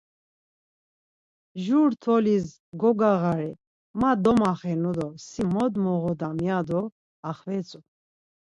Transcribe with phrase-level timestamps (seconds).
[1.65, 2.47] Jur tolis
[2.83, 3.51] gogağari,
[3.99, 6.81] ma domaxenu do si mot moğodam ya do
[7.29, 7.79] axvetzu.